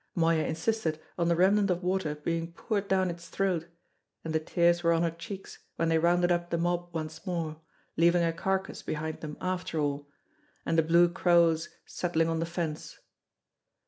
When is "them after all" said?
9.21-10.09